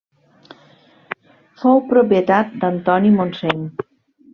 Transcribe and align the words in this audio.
Fou 1.65 1.85
propietat 1.95 2.59
d'Antoni 2.65 3.17
Montseny. 3.23 3.67